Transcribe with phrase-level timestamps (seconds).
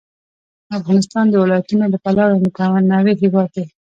[0.77, 3.65] افغانستان د ولایتونو له پلوه یو متنوع هېواد دی.